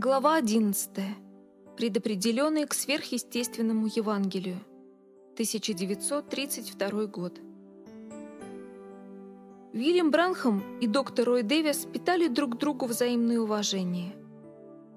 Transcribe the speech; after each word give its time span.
Глава 0.00 0.36
11. 0.36 0.90
Предопределенный 1.76 2.66
к 2.66 2.72
сверхъестественному 2.72 3.88
Евангелию. 3.88 4.60
1932 5.32 7.06
год. 7.06 7.40
Вильям 9.72 10.12
Бранхам 10.12 10.62
и 10.78 10.86
доктор 10.86 11.26
Рой 11.26 11.42
Дэвис 11.42 11.88
питали 11.92 12.28
друг 12.28 12.58
другу 12.58 12.86
взаимное 12.86 13.40
уважение. 13.40 14.14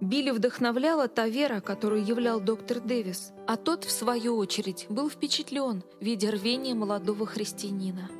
Билли 0.02 0.30
вдохновляла 0.30 1.08
та 1.08 1.28
вера, 1.28 1.62
которую 1.62 2.06
являл 2.06 2.40
доктор 2.40 2.80
Дэвис, 2.80 3.34
а 3.48 3.58
тот, 3.58 3.86
в 3.86 3.92
свою 3.92 4.36
очередь, 4.36 4.86
был 4.88 5.10
впечатлен, 5.10 5.82
видя 6.00 6.30
рвение 6.30 6.76
молодого 6.76 7.26
христианина. 7.26 8.12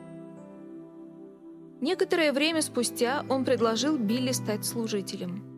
Некоторое 1.80 2.34
время 2.34 2.64
спустя 2.64 3.24
он 3.30 3.46
предложил 3.46 4.00
Билли 4.00 4.32
стать 4.32 4.66
служителем– 4.66 5.46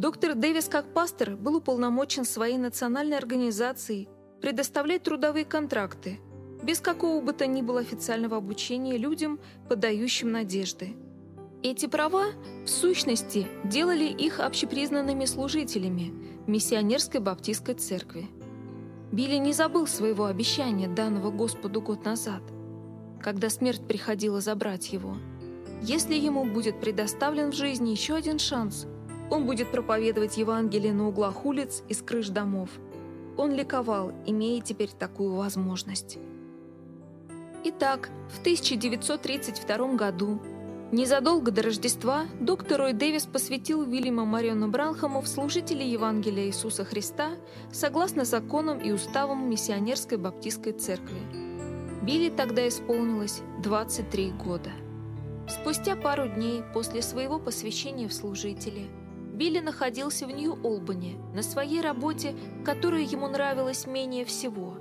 Доктор 0.00 0.34
Дэвис, 0.34 0.66
как 0.66 0.94
пастор, 0.94 1.36
был 1.36 1.56
уполномочен 1.56 2.24
своей 2.24 2.56
национальной 2.56 3.18
организацией 3.18 4.08
предоставлять 4.40 5.02
трудовые 5.02 5.44
контракты 5.44 6.20
без 6.62 6.80
какого 6.80 7.20
бы 7.20 7.34
то 7.34 7.46
ни 7.46 7.60
было 7.60 7.80
официального 7.80 8.38
обучения 8.38 8.96
людям, 8.96 9.38
подающим 9.68 10.32
надежды. 10.32 10.96
Эти 11.62 11.84
права, 11.84 12.28
в 12.64 12.68
сущности, 12.68 13.46
делали 13.64 14.06
их 14.06 14.40
общепризнанными 14.40 15.26
служителями 15.26 16.14
миссионерской 16.46 17.20
баптистской 17.20 17.74
церкви. 17.74 18.26
Билли 19.12 19.36
не 19.36 19.52
забыл 19.52 19.86
своего 19.86 20.24
обещания, 20.24 20.88
данного 20.88 21.30
Господу 21.30 21.82
год 21.82 22.06
назад, 22.06 22.42
когда 23.20 23.50
смерть 23.50 23.86
приходила 23.86 24.40
забрать 24.40 24.94
его. 24.94 25.18
Если 25.82 26.14
ему 26.14 26.46
будет 26.46 26.80
предоставлен 26.80 27.52
в 27.52 27.54
жизни 27.54 27.90
еще 27.90 28.14
один 28.14 28.38
шанс– 28.38 28.86
он 29.30 29.46
будет 29.46 29.70
проповедовать 29.70 30.36
Евангелие 30.36 30.92
на 30.92 31.08
углах 31.08 31.46
улиц 31.46 31.82
и 31.88 31.94
с 31.94 32.02
крыш 32.02 32.28
домов. 32.28 32.68
Он 33.36 33.52
ликовал, 33.52 34.12
имея 34.26 34.60
теперь 34.60 34.90
такую 34.90 35.34
возможность. 35.34 36.18
Итак, 37.62 38.10
в 38.28 38.40
1932 38.40 39.94
году, 39.94 40.40
незадолго 40.90 41.52
до 41.52 41.62
Рождества, 41.62 42.24
доктор 42.40 42.80
Рой 42.80 42.92
Дэвис 42.92 43.26
посвятил 43.26 43.80
Уильяма 43.80 44.24
Мариону 44.24 44.68
Бранхаму 44.68 45.20
в 45.20 45.28
служители 45.28 45.84
Евангелия 45.84 46.46
Иисуса 46.46 46.84
Христа 46.84 47.30
согласно 47.70 48.24
законам 48.24 48.78
и 48.78 48.90
уставам 48.90 49.48
миссионерской 49.48 50.18
баптистской 50.18 50.72
церкви. 50.72 51.20
Билли 52.02 52.30
тогда 52.30 52.66
исполнилось 52.66 53.42
23 53.62 54.32
года. 54.32 54.70
Спустя 55.48 55.96
пару 55.96 56.28
дней 56.28 56.62
после 56.72 57.02
своего 57.02 57.38
посвящения 57.38 58.08
в 58.08 58.12
служители– 58.12 58.86
Билли 59.40 59.60
находился 59.60 60.26
в 60.26 60.30
Нью-Олбани, 60.30 61.16
на 61.34 61.42
своей 61.42 61.80
работе, 61.80 62.34
которая 62.62 63.00
ему 63.00 63.26
нравилась 63.26 63.86
менее 63.86 64.26
всего. 64.26 64.74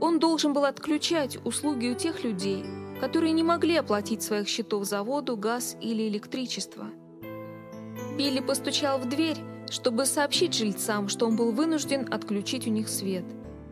Он 0.00 0.20
должен 0.20 0.52
был 0.52 0.64
отключать 0.64 1.44
услуги 1.44 1.88
у 1.88 1.96
тех 1.96 2.22
людей, 2.22 2.64
которые 3.00 3.32
не 3.32 3.42
могли 3.42 3.74
оплатить 3.74 4.22
своих 4.22 4.46
счетов 4.46 4.84
за 4.84 5.02
воду, 5.02 5.36
газ 5.36 5.76
или 5.80 6.06
электричество. 6.06 6.86
Билли 8.16 8.38
постучал 8.38 9.00
в 9.00 9.08
дверь, 9.08 9.38
чтобы 9.68 10.06
сообщить 10.06 10.54
жильцам, 10.54 11.08
что 11.08 11.26
он 11.26 11.34
был 11.34 11.50
вынужден 11.50 12.06
отключить 12.14 12.68
у 12.68 12.70
них 12.70 12.88
свет. 12.88 13.24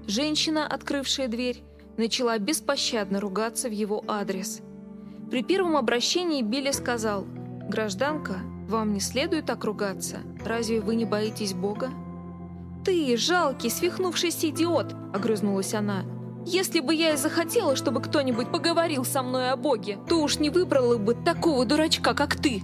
Женщина, 0.08 0.66
открывшая 0.66 1.28
дверь, 1.28 1.62
начала 1.96 2.36
беспощадно 2.38 3.20
ругаться 3.20 3.68
в 3.68 3.72
его 3.72 4.02
адрес. 4.08 4.62
При 5.30 5.44
первом 5.44 5.76
обращении 5.76 6.42
Билли 6.42 6.72
сказал 6.72 7.24
«Гражданка, 7.68 8.40
вам 8.68 8.92
не 8.92 9.00
следует 9.00 9.46
так 9.46 9.64
ругаться. 9.64 10.18
Разве 10.44 10.80
вы 10.80 10.96
не 10.96 11.04
боитесь 11.04 11.54
Бога? 11.54 11.90
«Ты, 12.84 13.16
жалкий, 13.16 13.68
свихнувшийся 13.68 14.50
идиот!»— 14.50 14.94
огрызнулась 15.12 15.74
она. 15.74 16.04
«Если 16.44 16.78
бы 16.78 16.94
я 16.94 17.14
и 17.14 17.16
захотела, 17.16 17.74
чтобы 17.74 18.00
кто-нибудь 18.00 18.52
поговорил 18.52 19.04
со 19.04 19.24
мной 19.24 19.50
о 19.50 19.56
Боге, 19.56 19.98
то 20.08 20.22
уж 20.22 20.38
не 20.38 20.50
выбрала 20.50 20.96
бы 20.96 21.14
такого 21.14 21.64
дурачка, 21.64 22.14
как 22.14 22.36
ты! 22.36 22.62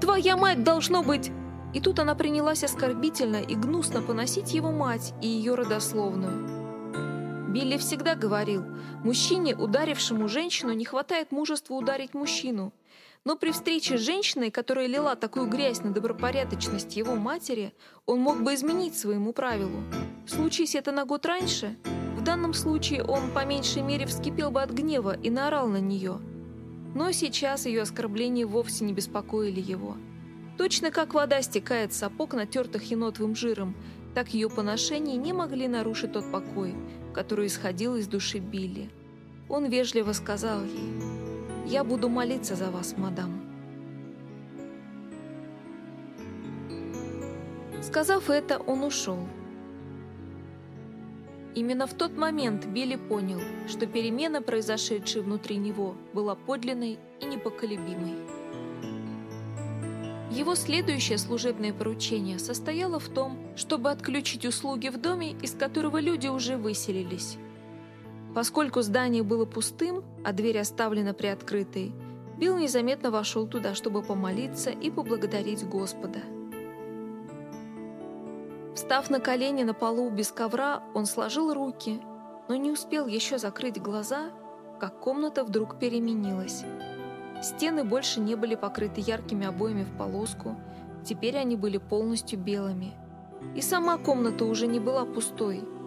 Твоя 0.00 0.36
мать 0.36 0.64
должно 0.64 1.04
быть...» 1.04 1.30
И 1.72 1.80
тут 1.80 2.00
она 2.00 2.16
принялась 2.16 2.64
оскорбительно 2.64 3.36
и 3.36 3.54
гнусно 3.54 4.02
поносить 4.02 4.54
его 4.54 4.72
мать 4.72 5.14
и 5.22 5.28
ее 5.28 5.54
родословную. 5.54 7.48
Билли 7.50 7.76
всегда 7.76 8.16
говорил, 8.16 8.64
мужчине, 9.04 9.54
ударившему 9.54 10.26
женщину, 10.28 10.72
не 10.72 10.84
хватает 10.84 11.30
мужества 11.30 11.74
ударить 11.74 12.12
мужчину. 12.12 12.72
Но 13.26 13.36
при 13.36 13.50
встрече 13.50 13.98
с 13.98 14.00
женщиной, 14.00 14.50
которая 14.50 14.86
лила 14.86 15.14
такую 15.14 15.46
грязь 15.46 15.82
на 15.82 15.90
добропорядочность 15.92 16.96
его 16.96 17.16
матери, 17.16 17.74
он 18.06 18.20
мог 18.20 18.42
бы 18.42 18.54
изменить 18.54 18.96
своему 18.96 19.34
правилу. 19.34 19.82
Случись 20.26 20.74
это 20.74 20.90
на 20.90 21.04
год 21.04 21.26
раньше, 21.26 21.76
в 22.16 22.22
данном 22.22 22.54
случае 22.54 23.04
он 23.04 23.30
по 23.30 23.44
меньшей 23.44 23.82
мере 23.82 24.06
вскипел 24.06 24.50
бы 24.50 24.62
от 24.62 24.70
гнева 24.70 25.18
и 25.18 25.28
наорал 25.28 25.68
на 25.68 25.80
нее. 25.80 26.18
Но 26.94 27.12
сейчас 27.12 27.66
ее 27.66 27.82
оскорбления 27.82 28.46
вовсе 28.46 28.84
не 28.84 28.94
беспокоили 28.94 29.60
его. 29.60 29.96
Точно 30.56 30.90
как 30.90 31.12
вода 31.12 31.42
стекает 31.42 31.92
с 31.92 31.98
сапог, 31.98 32.32
натертых 32.32 32.90
енотовым 32.90 33.34
жиром, 33.34 33.76
так 34.14 34.34
ее 34.34 34.48
поношения 34.48 35.16
не 35.16 35.34
могли 35.34 35.68
нарушить 35.68 36.12
тот 36.12 36.30
покой, 36.32 36.74
который 37.14 37.48
исходил 37.48 37.96
из 37.96 38.06
души 38.06 38.38
Билли. 38.38 38.90
Он 39.48 39.66
вежливо 39.66 40.12
сказал 40.12 40.62
ей 40.62 41.09
я 41.66 41.84
буду 41.84 42.08
молиться 42.08 42.56
за 42.56 42.70
вас, 42.70 42.96
мадам. 42.96 43.40
Сказав 47.82 48.30
это, 48.30 48.58
он 48.58 48.84
ушел. 48.84 49.18
Именно 51.54 51.86
в 51.86 51.94
тот 51.94 52.16
момент 52.16 52.66
Билли 52.66 52.96
понял, 52.96 53.40
что 53.68 53.86
перемена, 53.86 54.40
произошедшая 54.42 55.24
внутри 55.24 55.56
него, 55.56 55.96
была 56.12 56.34
подлинной 56.36 56.98
и 57.20 57.24
непоколебимой. 57.24 58.14
Его 60.30 60.54
следующее 60.54 61.18
служебное 61.18 61.72
поручение 61.72 62.38
состояло 62.38 63.00
в 63.00 63.08
том, 63.08 63.36
чтобы 63.56 63.90
отключить 63.90 64.46
услуги 64.46 64.88
в 64.88 65.00
доме, 65.00 65.32
из 65.42 65.52
которого 65.52 66.00
люди 66.00 66.28
уже 66.28 66.56
выселились. 66.56 67.36
Поскольку 68.34 68.80
здание 68.82 69.22
было 69.22 69.44
пустым, 69.44 70.04
а 70.24 70.32
дверь 70.32 70.58
оставлена 70.58 71.14
приоткрытой, 71.14 71.92
Билл 72.38 72.56
незаметно 72.56 73.10
вошел 73.10 73.46
туда, 73.46 73.74
чтобы 73.74 74.02
помолиться 74.02 74.70
и 74.70 74.90
поблагодарить 74.90 75.68
Господа. 75.68 76.20
Встав 78.74 79.10
на 79.10 79.20
колени 79.20 79.64
на 79.64 79.74
полу 79.74 80.08
без 80.10 80.30
ковра, 80.30 80.82
он 80.94 81.06
сложил 81.06 81.52
руки, 81.52 82.00
но 82.48 82.54
не 82.54 82.70
успел 82.70 83.06
еще 83.06 83.36
закрыть 83.36 83.82
глаза, 83.82 84.30
как 84.78 85.00
комната 85.00 85.44
вдруг 85.44 85.78
переменилась. 85.78 86.64
Стены 87.42 87.84
больше 87.84 88.20
не 88.20 88.36
были 88.36 88.54
покрыты 88.54 89.00
яркими 89.00 89.46
обоями 89.46 89.84
в 89.84 89.96
полоску, 89.98 90.56
теперь 91.04 91.36
они 91.36 91.56
были 91.56 91.78
полностью 91.78 92.38
белыми. 92.38 92.92
И 93.54 93.60
сама 93.60 93.98
комната 93.98 94.44
уже 94.44 94.66
не 94.66 94.78
была 94.78 95.04
пустой– 95.04 95.64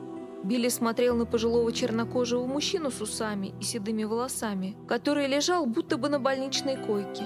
Билли 0.44 0.68
смотрел 0.68 1.16
на 1.16 1.26
пожилого 1.26 1.72
чернокожего 1.72 2.46
мужчину 2.46 2.92
с 2.92 3.00
усами 3.00 3.54
и 3.62 3.64
седыми 3.64 4.04
волосами, 4.04 4.76
который 4.88 5.28
лежал 5.28 5.66
будто 5.66 5.98
бы 5.98 6.09
на 6.09 6.20
больничной 6.20 6.76
койке. 6.76 7.24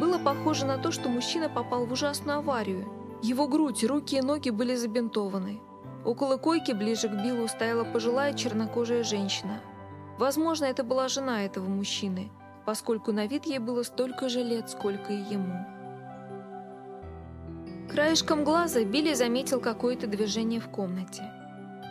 Было 0.00 0.18
похоже 0.18 0.64
на 0.64 0.78
то, 0.78 0.90
что 0.90 1.10
мужчина 1.10 1.50
попал 1.50 1.84
в 1.84 1.92
ужасную 1.92 2.38
аварию. 2.38 2.88
Его 3.22 3.46
грудь, 3.46 3.84
руки 3.84 4.16
и 4.16 4.22
ноги 4.22 4.48
были 4.48 4.74
забинтованы. 4.74 5.60
Около 6.04 6.38
койки 6.38 6.72
ближе 6.72 7.08
к 7.08 7.12
Биллу 7.12 7.46
стояла 7.46 7.84
пожилая 7.84 8.32
чернокожая 8.32 9.04
женщина. 9.04 9.60
Возможно, 10.18 10.64
это 10.64 10.82
была 10.82 11.08
жена 11.08 11.44
этого 11.44 11.66
мужчины, 11.66 12.30
поскольку 12.64 13.12
на 13.12 13.26
вид 13.26 13.44
ей 13.44 13.58
было 13.58 13.82
столько 13.82 14.30
же 14.30 14.42
лет, 14.42 14.70
сколько 14.70 15.12
и 15.12 15.34
ему. 15.34 15.66
Краешком 17.90 18.44
глаза 18.44 18.82
Билли 18.82 19.14
заметил 19.14 19.60
какое-то 19.60 20.06
движение 20.06 20.60
в 20.60 20.68
комнате. 20.68 21.22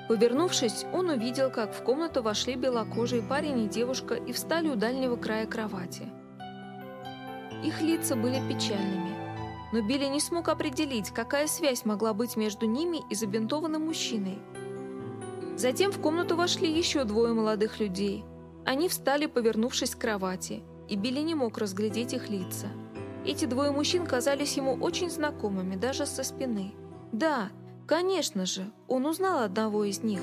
Повернувшись, 0.08 0.86
он 0.94 1.10
увидел, 1.10 1.50
как 1.50 1.74
в 1.74 1.82
комнату 1.84 2.22
вошли 2.22 2.56
белокожий 2.56 3.24
парень 3.24 3.66
и 3.66 3.68
девушка 3.68 4.14
и 4.14 4.32
встали 4.34 4.70
у 4.70 4.76
дальнего 4.76 5.16
края 5.16 5.48
кровати. 5.48 6.04
Их 7.64 7.82
лица 7.82 8.16
были 8.16 8.40
печальными, 8.48 9.16
но 9.74 9.82
Билли 9.82 10.06
не 10.06 10.20
смог 10.20 10.50
определить, 10.50 11.10
какая 11.10 11.48
связь 11.48 11.86
могла 11.86 12.14
быть 12.14 12.36
между 12.36 12.68
ними 12.68 13.02
и 13.10 13.16
забинтованным 13.16 13.86
мужчиной. 13.86 14.38
Затем 15.58 15.92
в 15.92 16.00
комнату 16.00 16.36
вошли 16.36 16.72
еще 16.72 17.04
двое 17.06 17.34
молодых 17.34 17.80
людей. 17.80 18.24
Они 18.66 18.90
встали, 18.90 19.26
повернувшись 19.26 19.96
к 19.96 20.00
кровати, 20.00 20.62
и 20.88 20.96
Билли 20.96 21.22
не 21.22 21.34
мог 21.34 21.58
разглядеть 21.58 22.14
их 22.14 22.30
лица. 22.30 22.68
Эти 23.26 23.46
двое 23.46 23.72
мужчин 23.72 24.06
казались 24.06 24.58
ему 24.58 24.74
очень 24.76 25.10
знакомыми, 25.10 25.76
даже 25.76 26.06
со 26.06 26.24
спины. 26.24 26.74
Да, 27.12 27.50
Конечно 27.88 28.48
же, 28.48 28.72
он 28.88 29.06
узнал 29.06 29.44
одного 29.44 29.84
из 29.84 30.02
них. 30.02 30.22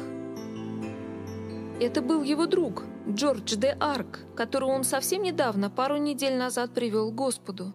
Это 1.80 2.02
был 2.02 2.24
его 2.24 2.46
друг, 2.46 2.82
Джордж 3.08 3.54
де 3.54 3.76
Арк, 3.78 4.20
которого 4.34 4.70
он 4.70 4.82
совсем 4.82 5.22
недавно, 5.22 5.70
пару 5.70 5.96
недель 5.96 6.36
назад, 6.36 6.72
привел 6.72 7.12
к 7.12 7.14
Господу. 7.14 7.72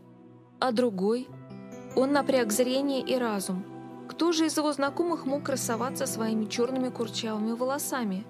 А 0.60 0.74
другой? 0.74 1.30
Он 1.96 2.12
напряг 2.12 2.52
зрение 2.52 3.02
и 3.02 3.16
разум. 3.16 3.64
Кто 4.10 4.34
же 4.34 4.48
из 4.48 4.58
его 4.58 4.74
знакомых 4.74 5.26
мог 5.26 5.44
красоваться 5.44 6.06
своими 6.06 6.46
черными 6.46 6.90
курчавыми 6.90 7.54
волосами? 7.54 8.26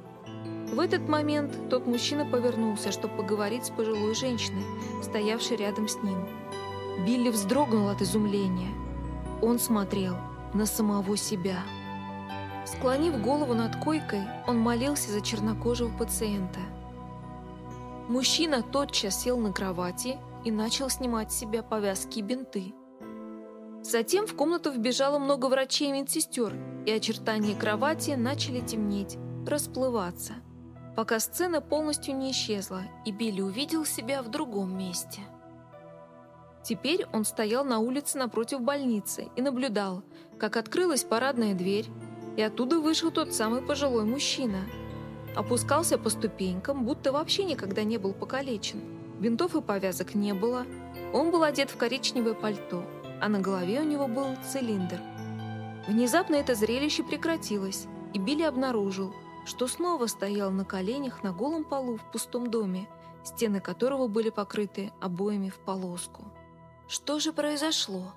В 0.72 0.80
этот 0.80 1.08
момент 1.08 1.70
тот 1.70 1.88
мужчина 1.88 2.26
повернулся, 2.26 2.92
чтобы 2.92 3.16
поговорить 3.18 3.66
с 3.66 3.70
пожилой 3.72 4.14
женщиной, 4.14 4.64
стоявшей 5.02 5.58
рядом 5.58 5.88
с 5.88 5.96
ним. 6.04 6.28
Билли 7.06 7.30
вздрогнул 7.30 7.90
от 7.90 8.02
изумления. 8.02 8.74
Он 9.42 9.60
смотрел 9.60 10.16
на 10.54 10.66
самого 10.66 11.18
себя. 11.18 11.64
Склонив 12.66 13.22
голову 13.22 13.54
над 13.54 13.78
койкой, 13.78 14.22
он 14.46 14.60
молился 14.60 15.12
за 15.12 15.22
чернокожего 15.22 15.96
пациента. 15.98 16.60
Мужчина 18.10 18.62
тотчас 18.62 19.22
сел 19.22 19.38
на 19.38 19.54
кровати 19.54 20.18
и 20.44 20.52
начал 20.52 20.90
снимать 20.90 21.32
с 21.32 21.38
себя 21.38 21.64
повязки 21.64 22.20
и 22.20 22.22
бинты. 22.22 22.74
Затем 23.84 24.28
в 24.28 24.36
комнату 24.36 24.72
вбежало 24.72 25.18
много 25.18 25.48
врачей 25.48 25.90
и 25.90 25.92
медсестер, 25.94 26.56
и 26.86 26.92
очертания 26.92 27.56
кровати 27.56 28.12
начали 28.12 28.60
темнеть, 28.60 29.18
расплываться, 29.46 30.34
пока 30.96 31.20
сцена 31.20 31.62
полностью 31.62 32.16
не 32.18 32.32
исчезла, 32.32 32.84
и 33.06 33.12
Билли 33.12 33.42
увидел 33.42 33.86
себя 33.86 34.22
в 34.22 34.30
другом 34.30 34.78
месте. 34.78 35.22
Теперь 36.68 37.06
он 37.14 37.24
стоял 37.24 37.64
на 37.64 37.80
улице 37.80 38.18
напротив 38.18 38.60
больницы 38.60 39.30
и 39.38 39.42
наблюдал, 39.42 40.04
как 40.38 40.58
открылась 40.58 41.06
парадная 41.06 41.54
дверь, 41.54 41.86
и 42.36 42.42
оттуда 42.42 42.82
вышел 42.82 43.10
тот 43.10 43.34
самый 43.34 43.62
пожилой 43.62 44.04
мужчина. 44.04 44.66
Опускался 45.34 45.98
по 45.98 46.10
ступенькам, 46.10 46.84
будто 46.84 47.14
вообще 47.14 47.46
никогда 47.46 47.86
не 47.86 47.98
был 47.98 48.12
покалечен. 48.12 48.82
Бинтов 49.18 49.56
и 49.56 49.62
повязок 49.62 50.14
не 50.14 50.34
было. 50.34 50.66
Он 51.14 51.32
был 51.32 51.44
одет 51.44 51.70
в 51.70 51.78
коричневое 51.78 52.34
пальто, 52.34 52.84
а 53.22 53.30
на 53.30 53.40
голове 53.40 53.80
у 53.80 53.86
него 53.86 54.10
был 54.10 54.36
цилиндр. 54.52 55.00
Внезапно 55.88 56.36
это 56.36 56.54
зрелище 56.54 57.02
прекратилось, 57.02 57.88
и 58.14 58.20
Билли 58.20 58.44
обнаружил, 58.44 59.14
что 59.46 59.68
снова 59.68 60.08
стоял 60.08 60.52
на 60.52 60.66
коленях 60.66 61.24
на 61.24 61.32
голом 61.32 61.64
полу 61.64 61.96
в 61.96 62.12
пустом 62.12 62.50
доме, 62.50 62.90
стены 63.24 63.62
которого 63.62 64.10
были 64.10 64.32
покрыты 64.32 64.92
обоями 65.00 65.48
в 65.48 65.60
полоску. 65.60 66.26
Что 66.88 67.20
же 67.20 67.34
произошло? 67.34 68.14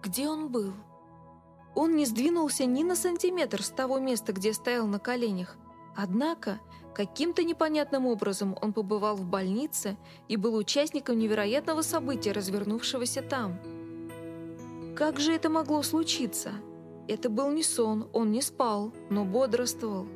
Где 0.00 0.28
он 0.28 0.48
был? 0.48 0.72
Он 1.74 1.96
не 1.96 2.06
сдвинулся 2.06 2.64
ни 2.64 2.84
на 2.84 2.94
сантиметр 2.94 3.60
с 3.60 3.70
того 3.70 3.98
места, 3.98 4.32
где 4.32 4.52
стоял 4.52 4.86
на 4.86 5.00
коленях. 5.00 5.56
Однако, 5.96 6.60
каким-то 6.94 7.42
непонятным 7.42 8.06
образом 8.06 8.56
он 8.62 8.72
побывал 8.72 9.16
в 9.16 9.24
больнице 9.24 9.96
и 10.28 10.36
был 10.36 10.54
участником 10.54 11.18
невероятного 11.18 11.82
события, 11.82 12.30
развернувшегося 12.30 13.22
там. 13.22 13.58
Как 14.94 15.18
же 15.18 15.32
это 15.32 15.48
могло 15.48 15.82
случиться? 15.82 16.52
Это 17.08 17.28
был 17.28 17.50
не 17.50 17.64
сон, 17.64 18.08
он 18.12 18.30
не 18.30 18.42
спал, 18.42 18.92
но 19.10 19.24
бодрствовал. 19.24 20.06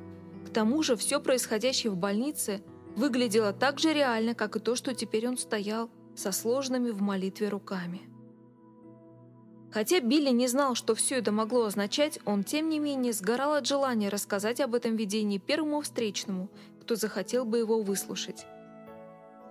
К 0.46 0.50
тому 0.50 0.84
же 0.84 0.94
все 0.94 1.20
происходящее 1.20 1.90
в 1.90 1.96
больнице 1.96 2.62
выглядело 2.94 3.52
так 3.52 3.80
же 3.80 3.92
реально, 3.92 4.36
как 4.36 4.54
и 4.54 4.60
то, 4.60 4.76
что 4.76 4.94
теперь 4.94 5.26
он 5.26 5.36
стоял 5.36 5.90
со 6.19 6.32
сложными 6.32 6.91
в 6.91 7.00
молитве 7.00 7.49
руками. 7.49 8.00
Хотя 9.70 10.00
Билли 10.00 10.31
не 10.31 10.49
знал, 10.49 10.75
что 10.75 10.94
все 10.94 11.19
это 11.19 11.31
могло 11.31 11.65
означать, 11.67 12.19
он, 12.25 12.43
тем 12.43 12.69
не 12.69 12.79
менее, 12.79 13.12
сгорал 13.12 13.55
от 13.55 13.67
желания 13.67 14.09
рассказать 14.09 14.61
об 14.61 14.75
этом 14.75 14.97
видении 14.97 15.38
первому 15.38 15.82
встречному, 15.82 16.49
кто 16.81 16.97
захотел 16.97 17.44
бы 17.44 17.59
его 17.59 17.82
выслушать. 17.82 18.47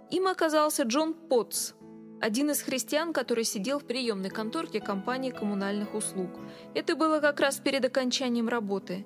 Им 0.10 0.28
оказался 0.28 0.84
Джон 0.84 1.14
Потс, 1.14 1.74
один 2.20 2.50
из 2.50 2.62
христиан, 2.62 3.14
который 3.14 3.44
сидел 3.44 3.80
в 3.80 3.86
приемной 3.86 4.32
конторке 4.32 4.82
компании 4.82 5.30
коммунальных 5.30 5.94
услуг. 5.94 6.32
Это 6.74 6.96
было 6.96 7.20
как 7.20 7.40
раз 7.40 7.58
перед 7.58 7.86
окончанием 7.86 8.50
работы. 8.50 9.06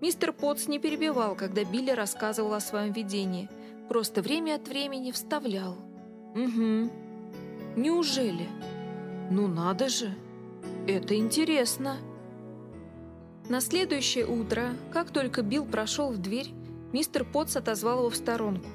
Мистер 0.00 0.32
Потс 0.32 0.68
не 0.68 0.78
перебивал, 0.78 1.34
когда 1.34 1.64
Билли 1.64 1.90
рассказывал 1.90 2.54
о 2.54 2.60
своем 2.60 2.92
видении, 2.92 3.50
просто 3.88 4.22
время 4.22 4.54
от 4.54 4.68
времени 4.68 5.10
вставлял. 5.10 5.76
«Угу. 6.34 7.01
Неужели? 7.76 8.48
Ну 9.30 9.46
надо 9.48 9.88
же!» 9.88 10.14
Это 10.86 11.16
интересно. 11.16 11.96
На 13.48 13.60
следующее 13.60 14.26
утро, 14.26 14.70
как 14.92 15.10
только 15.10 15.42
Билл 15.42 15.64
прошел 15.64 16.10
в 16.10 16.18
дверь, 16.18 16.52
мистер 16.92 17.24
Потс 17.24 17.56
отозвал 17.56 18.00
его 18.00 18.10
в 18.10 18.16
сторонку. 18.16 18.68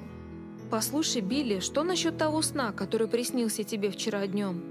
«Послушай, 0.70 1.22
Билли, 1.22 1.60
что 1.60 1.84
насчет 1.84 2.18
того 2.18 2.42
сна, 2.42 2.72
который 2.72 3.08
приснился 3.08 3.64
тебе 3.64 3.90
вчера 3.90 4.26
днем?» 4.28 4.64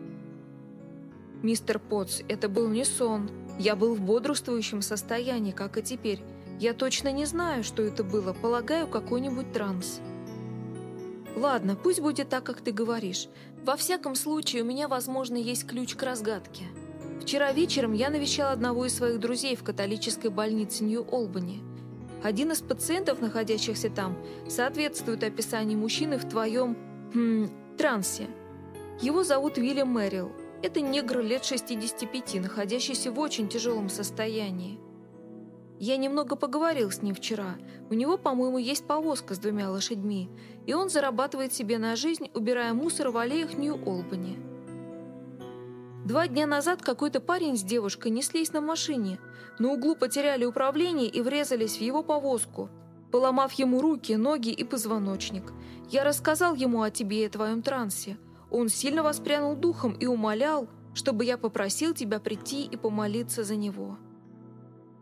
«Мистер 1.43 1.79
Потс, 1.79 2.23
это 2.29 2.49
был 2.49 2.69
не 2.69 2.85
сон. 2.85 3.31
Я 3.59 3.77
был 3.77 3.95
в 3.95 4.01
бодрствующем 4.01 4.83
состоянии, 4.83 5.53
как 5.53 5.79
и 5.79 5.83
теперь. 5.83 6.21
Я 6.59 6.75
точно 6.75 7.13
не 7.13 7.25
знаю, 7.25 7.65
что 7.65 7.83
это 7.83 8.05
было. 8.05 8.33
Полагаю, 8.33 8.89
какой-нибудь 8.89 9.53
транс». 9.53 10.01
«Ладно, 11.37 11.77
пусть 11.77 12.01
будет 12.01 12.29
так, 12.29 12.45
как 12.45 12.61
ты 12.61 12.73
говоришь. 12.73 13.29
Во 13.65 13.77
всяком 13.77 14.15
случае, 14.15 14.63
у 14.63 14.67
меня, 14.67 14.89
возможно, 14.89 15.37
есть 15.37 15.67
ключ 15.67 15.95
к 15.95 16.03
разгадке». 16.03 16.65
Вчера 17.21 17.53
вечером 17.53 17.93
я 17.93 18.09
навещал 18.09 18.53
одного 18.53 18.87
из 18.87 18.95
своих 18.95 19.21
друзей 19.21 19.57
в 19.57 19.65
католической 19.65 20.29
больнице 20.29 20.85
Нью-Олбани. 20.85 21.63
Один 22.23 22.53
из 22.53 22.63
пациентов, 22.63 23.21
находящихся 23.21 23.91
там, 23.91 24.17
соответствует 24.49 25.23
описанию 25.23 25.79
мужчины 25.79 26.19
в 26.19 26.29
твоем... 26.29 26.77
Хм, 27.13 27.49
трансе. 27.77 28.29
Его 29.01 29.25
зовут 29.25 29.59
Вильям 29.59 29.89
Мэрил. 29.89 30.33
Это 30.63 30.81
негр 30.81 31.21
лет 31.21 31.45
65, 31.45 32.41
находящийся 32.41 33.13
в 33.13 33.19
очень 33.19 33.49
тяжелом 33.49 33.89
состоянии. 33.89 34.81
Я 35.79 35.99
немного 35.99 36.37
поговорил 36.37 36.91
с 36.91 37.03
ним 37.03 37.15
вчера. 37.15 37.57
У 37.91 37.95
него, 37.95 38.17
по-моему, 38.17 38.57
есть 38.57 38.87
повозка 38.87 39.35
с 39.35 39.39
двумя 39.39 39.71
лошадьми, 39.71 40.31
и 40.67 40.75
он 40.75 40.91
зарабатывает 40.91 41.53
себе 41.53 41.79
на 41.79 41.97
жизнь, 41.97 42.31
убирая 42.35 42.75
мусор 42.75 43.11
в 43.11 43.17
аллеях 43.17 43.55
Нью-Олбани. 43.57 44.39
Два 46.05 46.29
дня 46.29 46.47
назад 46.47 46.83
какой-то 46.83 47.21
парень 47.21 47.57
с 47.57 47.63
девушкой 47.63 48.13
неслись 48.13 48.53
на 48.53 48.61
машине. 48.61 49.19
На 49.59 49.73
углу 49.73 49.97
потеряли 49.97 50.45
управление 50.45 51.09
и 51.09 51.21
врезались 51.21 51.79
в 51.79 51.81
его 51.81 52.03
повозку, 52.03 52.69
поломав 53.11 53.53
ему 53.55 53.81
руки, 53.81 54.13
ноги 54.13 54.51
и 54.51 54.63
позвоночник. 54.63 55.53
Я 55.91 56.05
рассказал 56.05 56.55
ему 56.55 56.83
о 56.83 56.91
тебе 56.91 57.25
и 57.25 57.29
твоем 57.29 57.63
трансе. 57.63 58.19
Он 58.51 58.69
сильно 58.69 59.03
воспрянул 59.03 59.57
духом 59.57 59.95
и 59.95 60.07
умолял, 60.07 60.69
чтобы 60.95 61.25
я 61.25 61.37
попросил 61.37 61.93
тебя 61.93 62.21
прийти 62.21 62.65
и 62.65 62.77
помолиться 62.77 63.43
за 63.43 63.57
него. 63.57 63.99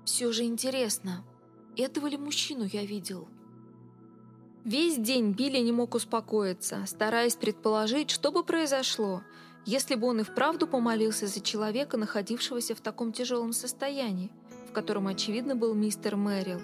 Все 0.04 0.32
же 0.32 0.44
интересно, 0.44 1.24
этого 1.76 2.06
ли 2.06 2.16
мужчину 2.16 2.64
я 2.64 2.84
видел? 2.84 3.28
Весь 4.64 4.96
день 4.96 5.32
Билли 5.32 5.58
не 5.58 5.72
мог 5.72 5.94
успокоиться, 5.94 6.84
стараясь 6.86 7.36
предположить, 7.36 8.10
что 8.10 8.32
бы 8.32 8.42
произошло– 8.42 9.22
если 9.66 9.94
бы 9.94 10.08
он 10.08 10.20
и 10.20 10.24
вправду 10.24 10.66
помолился 10.66 11.26
за 11.26 11.40
человека, 11.40 11.96
находившегося 11.96 12.74
в 12.74 12.80
таком 12.80 13.12
тяжелом 13.12 13.52
состоянии, 13.52 14.30
в 14.68 14.72
котором, 14.72 15.06
очевидно, 15.06 15.56
был 15.56 15.74
мистер 15.74 16.16
Мэрил. 16.16 16.60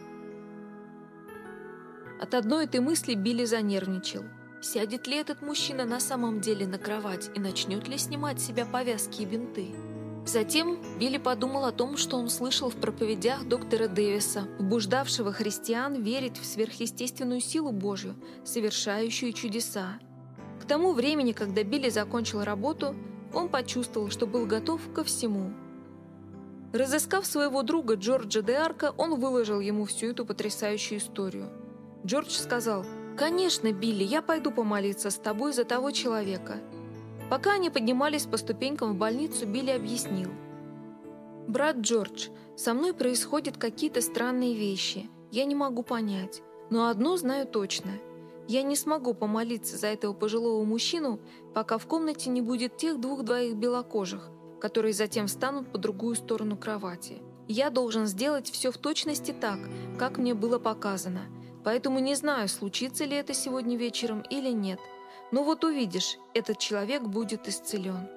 От 2.21 2.35
одной 2.35 2.65
этой 2.67 2.81
мысли 2.81 3.15
Билли 3.15 3.47
занервничал. 3.47 4.25
Сядет 4.61 5.07
ли 5.07 5.17
этот 5.17 5.41
мужчина 5.41 5.87
на 5.87 6.01
самом 6.01 6.43
деле 6.43 6.67
на 6.67 6.79
кровать 6.79 7.31
и 7.35 7.41
начнет 7.41 7.89
ли 7.89 7.97
снимать 7.97 8.41
с 8.41 8.47
себя 8.47 8.67
повязки 8.67 9.23
и 9.23 9.25
бинты? 9.25 9.69
Затем 10.27 10.79
Билли 10.99 11.19
подумал 11.19 11.65
о 11.65 11.73
том, 11.73 11.97
что 11.97 12.17
он 12.17 12.29
слышал 12.29 12.71
в 12.71 12.77
проповедях 12.77 13.45
доктора 13.49 13.89
Дэвиса, 13.89 14.49
побуждавшего 14.59 15.33
христиан 15.33 16.03
верить 16.03 16.39
в 16.39 16.45
сверхъестественную 16.45 17.41
силу 17.41 17.73
Божью, 17.73 18.15
совершающую 18.45 19.33
чудеса, 19.33 19.99
тому 20.71 20.93
времени, 20.93 21.33
когда 21.33 21.65
Билли 21.65 21.89
закончил 21.89 22.45
работу, 22.45 22.95
он 23.35 23.49
почувствовал, 23.49 24.09
что 24.09 24.29
был 24.29 24.47
готов 24.47 24.81
ко 24.95 25.03
всему. 25.03 25.53
Разыскав 26.73 27.27
своего 27.27 27.65
друга 27.65 27.95
Джорджа 27.95 28.41
де 28.41 28.57
он 28.97 29.19
выложил 29.19 29.59
ему 29.59 29.85
всю 29.85 30.11
эту 30.13 30.25
потрясающую 30.25 31.01
историю. 31.01 31.49
Джордж 32.07 32.31
сказал, 32.31 32.87
«Конечно, 33.19 33.73
Билли, 33.73 34.05
я 34.05 34.23
пойду 34.23 34.53
помолиться 34.53 35.11
с 35.11 35.17
тобой 35.17 35.53
за 35.53 35.65
того 35.65 35.91
человека». 35.91 36.59
Пока 37.31 37.53
они 37.53 37.71
поднимались 37.71 38.27
по 38.27 38.37
ступенькам 38.37 38.93
в 38.93 38.97
больницу, 38.97 39.47
Билли 39.47 39.71
объяснил. 39.71 40.31
«Брат 41.49 41.77
Джордж, 41.77 42.29
со 42.57 42.75
мной 42.75 42.93
происходят 42.93 43.57
какие-то 43.57 44.03
странные 44.03 44.55
вещи. 44.55 45.09
Я 45.31 45.45
не 45.45 45.55
могу 45.55 45.83
понять. 45.83 46.43
Но 46.69 46.89
одно 46.89 47.17
знаю 47.17 47.47
точно– 47.47 47.93
я 48.51 48.65
не 48.65 48.75
смогу 48.75 49.15
помолиться 49.15 49.77
за 49.77 49.87
этого 49.87 50.13
пожилого 50.13 50.65
мужчину, 50.65 51.21
пока 51.55 51.79
в 51.79 51.87
комнате 51.87 52.31
не 52.31 52.43
будет 52.43 52.77
тех 52.77 53.01
двух-двоих 53.01 53.55
белокожих, 53.55 54.29
которые 54.61 54.93
затем 54.93 55.29
встанут 55.29 55.71
по 55.71 55.79
другую 55.79 56.17
сторону 56.17 56.57
кровати. 56.57 57.19
Я 57.47 57.71
должен 57.71 58.07
сделать 58.07 58.51
все 58.51 58.73
в 58.73 58.79
точности 58.79 59.31
так, 59.31 59.61
как 60.01 60.19
мне 60.19 60.35
было 60.35 60.59
показано, 60.59 61.27
поэтому 61.63 62.01
не 62.01 62.17
знаю, 62.17 62.49
случится 62.49 63.05
ли 63.05 63.15
это 63.15 63.35
сегодня 63.35 63.77
вечером 63.77 64.23
или 64.23 64.51
нет. 64.51 64.81
Но 65.33 65.45
вот 65.45 65.65
увидишь, 65.65 66.19
этот 66.35 66.59
человек 66.59 67.03
будет 67.03 67.49
исцелен. 67.49 68.09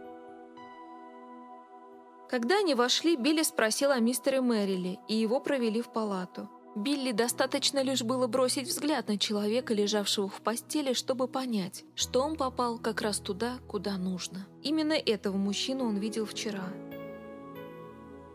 Когда 2.30 2.58
они 2.58 2.74
вошли, 2.74 3.16
Билли 3.16 3.44
спросил 3.44 3.92
о 3.92 4.00
мистере 4.00 4.42
Мэриле, 4.42 4.98
и 5.08 5.16
его 5.16 5.40
провели 5.40 5.82
в 5.82 5.90
палату. 5.90 6.50
Билли 6.76 7.12
достаточно 7.12 7.84
лишь 7.84 8.02
было 8.02 8.26
бросить 8.26 8.68
взгляд 8.68 9.08
на 9.08 9.20
человека, 9.20 9.76
лежавшего 9.76 10.28
в 10.28 10.42
постели, 10.42 10.94
чтобы 10.94 11.28
понять, 11.28 11.84
что 11.94 12.22
он 12.22 12.36
попал 12.36 12.80
как 12.80 13.02
раз 13.02 13.20
туда, 13.20 13.60
куда 13.68 13.98
нужно. 13.98 14.48
Именно 14.64 14.94
этого 14.94 15.38
мужчину 15.38 15.86
он 15.86 15.98
видел 15.98 16.26
вчера. 16.26 16.64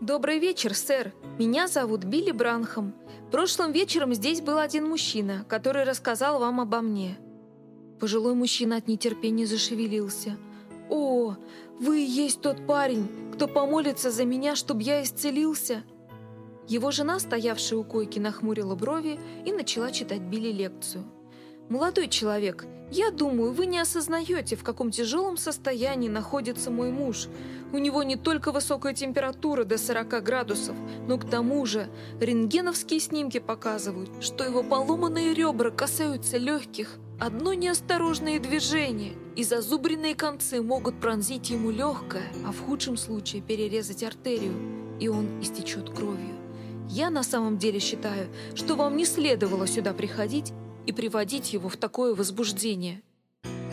«Добрый 0.00 0.38
вечер, 0.38 0.75
сэр. 0.75 1.12
Меня 1.37 1.66
зовут 1.66 2.04
Билли 2.04 2.30
Бранхам. 2.30 2.94
Прошлым 3.32 3.73
вечером 3.73 4.14
здесь 4.14 4.40
был 4.40 4.58
один 4.58 4.88
мужчина, 4.88 5.44
который 5.49 5.82
рассказал 5.82 6.38
вам 6.38 6.61
обо 6.61 6.80
мне». 6.80 7.18
Пожилой 8.00 8.35
мужчина 8.35 8.76
от 8.76 8.87
нетерпения 8.87 9.47
зашевелился. 9.47 10.37
«О, 10.88 11.37
вы 11.81 12.00
и 12.00 12.07
есть 12.07 12.40
тот 12.40 12.67
парень, 12.67 13.09
кто 13.35 13.49
помолится 13.49 14.11
за 14.11 14.25
меня, 14.25 14.55
чтобы 14.55 14.83
я 14.83 15.02
исцелился?» 15.02 15.83
Его 16.69 16.90
жена, 16.90 17.19
стоявшая 17.19 17.78
у 17.78 17.85
койки, 17.85 18.19
нахмурила 18.19 18.75
брови 18.75 19.19
и 19.45 19.52
начала 19.52 19.90
читать 19.90 20.21
Билли 20.21 20.52
лекцию. 20.52 21.05
«Молодой 21.69 22.09
человек, 22.09 22.67
я 22.90 23.11
думаю, 23.11 23.52
вы 23.52 23.67
не 23.67 23.78
осознаете, 23.78 24.55
в 24.55 24.62
каком 24.62 24.90
тяжелом 24.90 25.37
состоянии 25.37 26.09
находится 26.09 26.71
мой 26.71 26.90
муж. 26.90 27.28
У 27.73 27.78
него 27.78 28.02
не 28.02 28.17
только 28.17 28.52
высокая 28.52 28.95
температура 28.95 29.64
до 29.64 29.76
40 29.76 30.23
градусов, 30.23 30.76
но 31.07 31.19
к 31.19 31.28
тому 31.28 31.67
же 31.67 31.88
рентгеновские 32.21 33.00
снимки 33.00 33.38
показывают, 33.38 34.11
что 34.21 34.45
его 34.45 34.62
поломанные 34.62 35.35
ребра 35.35 35.71
касаются 35.71 36.38
легких. 36.38 36.99
Одно 37.18 37.52
неосторожное 37.52 38.38
движение, 38.38 39.14
и 39.34 39.42
зазубренные 39.42 40.14
концы 40.14 40.62
могут 40.62 41.00
пронзить 41.00 41.50
ему 41.50 41.72
легкое, 41.72 42.30
а 42.46 42.52
в 42.52 42.60
худшем 42.60 42.96
случае 42.96 43.42
перерезать 43.42 44.04
артерию, 44.04 44.54
и 45.00 45.08
он 45.08 45.40
истечет 45.42 45.90
кровью. 45.90 46.37
Я 46.88 47.10
на 47.10 47.25
самом 47.25 47.58
деле 47.58 47.80
считаю, 47.80 48.28
что 48.54 48.76
вам 48.76 48.96
не 48.96 49.04
следовало 49.04 49.66
сюда 49.66 49.94
приходить 49.94 50.52
и 50.87 50.92
приводить 50.92 51.52
его 51.52 51.68
в 51.68 51.76
такое 51.76 52.14
возбуждение. 52.14 53.02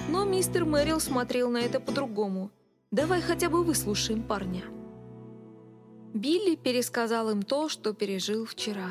Но 0.10 0.26
мистер 0.26 0.66
Мэрил 0.66 1.00
смотрел 1.00 1.52
на 1.52 1.60
это 1.60 1.80
по-другому. 1.80 2.50
Давай 2.90 3.22
хотя 3.22 3.50
бы 3.50 3.64
выслушаем 3.64 4.24
парня. 4.24 4.64
Билли 6.16 6.56
пересказал 6.56 7.30
им 7.30 7.44
то, 7.44 7.70
что 7.70 7.94
пережил 7.94 8.46
вчера. 8.46 8.90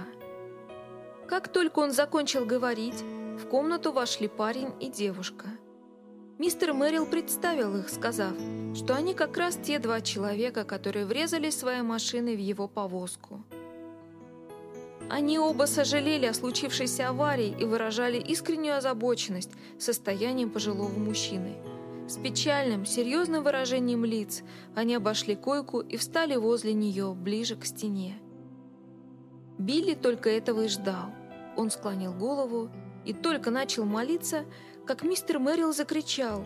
Как 1.26 1.49
только 1.49 1.80
он 1.80 1.90
закончил 1.90 2.44
говорить, 2.44 3.02
в 3.38 3.49
комнату 3.49 3.93
вошли 3.93 4.29
парень 4.29 4.73
и 4.81 4.88
девушка. 4.88 5.47
Мистер 6.38 6.73
Мэрил 6.73 7.07
представил 7.07 7.76
их, 7.76 7.88
сказав, 7.88 8.33
что 8.75 8.95
они 8.95 9.14
как 9.14 9.37
раз 9.37 9.57
те 9.57 9.79
два 9.79 10.00
человека, 10.00 10.64
которые 10.64 11.07
врезали 11.07 11.50
своей 11.50 11.83
машиной 11.83 12.37
в 12.37 12.41
его 12.41 12.69
повозку. 12.69 13.45
Они 15.11 15.38
оба 15.38 15.64
сожалели 15.64 16.26
о 16.26 16.35
случившейся 16.35 17.11
аварии 17.11 17.55
и 17.61 17.64
выражали 17.64 18.19
искреннюю 18.19 18.79
озабоченность 18.79 19.50
состоянием 19.79 20.50
пожилого 20.50 20.99
мужчины. 20.99 21.57
С 22.09 22.17
печальным, 22.17 22.87
серьезным 22.87 23.45
выражением 23.45 24.05
лиц 24.05 24.43
они 24.75 24.95
обошли 24.95 25.37
койку 25.37 25.81
и 25.81 25.97
встали 25.97 26.37
возле 26.37 26.73
нее, 26.73 27.14
ближе 27.14 27.57
к 27.57 27.64
стене. 27.64 28.19
Билли 29.59 29.95
только 29.95 30.31
этого 30.31 30.62
и 30.62 30.69
ждал. 30.69 31.11
Он 31.57 31.71
склонил 31.71 32.12
голову 32.12 32.71
и 33.04 33.12
только 33.12 33.50
начал 33.50 33.84
молиться, 33.84 34.44
как 34.87 35.02
мистер 35.02 35.38
Мэрил 35.38 35.73
закричал 35.73 36.44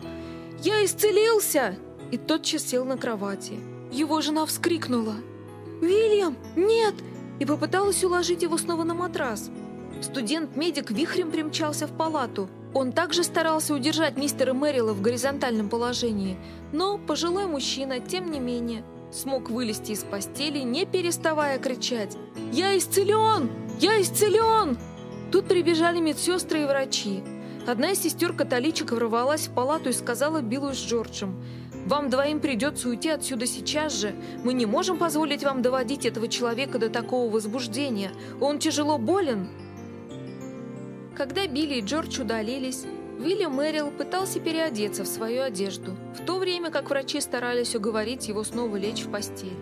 «Я 0.61 0.83
исцелился!» 0.83 1.75
и 2.11 2.17
тотчас 2.17 2.63
сел 2.63 2.85
на 2.85 2.97
кровати. 2.97 3.59
Его 3.91 4.21
жена 4.21 4.45
вскрикнула 4.45 5.15
«Вильям, 5.81 6.37
нет! 6.55 6.95
и 7.39 7.45
попыталась 7.45 8.03
уложить 8.03 8.43
его 8.43 8.57
снова 8.57 8.83
на 8.83 8.93
матрас. 8.93 9.49
Студент-медик 10.01 10.91
вихрем 10.91 11.31
примчался 11.31 11.87
в 11.87 11.91
палату. 11.91 12.49
Он 12.73 12.91
также 12.91 13.23
старался 13.23 13.73
удержать 13.73 14.17
мистера 14.17 14.53
Мэрила 14.53 14.93
в 14.93 15.01
горизонтальном 15.01 15.69
положении, 15.69 16.37
но 16.71 16.97
пожилой 16.97 17.47
мужчина, 17.47 17.99
тем 17.99 18.29
не 18.29 18.39
менее, 18.39 18.83
смог 19.11 19.49
вылезти 19.49 19.93
из 19.93 20.03
постели, 20.03 20.59
не 20.59 20.85
переставая 20.85 21.57
кричать 21.57 22.15
«Я 22.51 22.77
исцелен! 22.77 23.49
Я 23.79 23.99
исцелен!» 24.01 24.77
Тут 25.31 25.47
прибежали 25.47 25.99
медсестры 25.99 26.63
и 26.63 26.65
врачи. 26.65 27.23
Одна 27.67 27.91
из 27.91 28.01
сестер-католичек 28.01 28.91
ворвалась 28.91 29.47
в 29.47 29.53
палату 29.53 29.89
и 29.89 29.93
сказала 29.93 30.41
Биллу 30.41 30.73
с 30.73 30.77
Джорджем 30.77 31.35
вам 31.89 32.11
двоим 32.11 32.39
придется 32.39 32.87
уйти 32.87 33.09
отсюда 33.09 33.47
сейчас 33.47 33.93
же. 33.93 34.13
Мы 34.43 34.53
не 34.53 34.67
можем 34.67 34.99
позволить 34.99 35.43
вам 35.43 35.63
доводить 35.63 36.05
этого 36.05 36.27
человека 36.27 36.77
до 36.77 36.89
такого 36.89 37.31
возбуждения. 37.31 38.11
Он 38.39 38.59
тяжело 38.59 38.99
болен». 38.99 39.47
Когда 41.15 41.47
Билли 41.47 41.79
и 41.79 41.81
Джордж 41.81 42.21
удалились, 42.21 42.85
Вильям 43.17 43.55
Мэрил 43.55 43.89
пытался 43.89 44.39
переодеться 44.39 45.03
в 45.03 45.07
свою 45.07 45.41
одежду, 45.41 45.95
в 46.17 46.23
то 46.23 46.37
время 46.37 46.69
как 46.69 46.91
врачи 46.91 47.19
старались 47.19 47.75
уговорить 47.75 48.27
его 48.27 48.43
снова 48.43 48.77
лечь 48.77 49.01
в 49.01 49.11
постель. 49.11 49.57